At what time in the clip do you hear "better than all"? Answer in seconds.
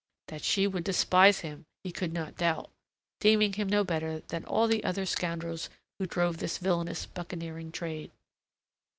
3.83-4.67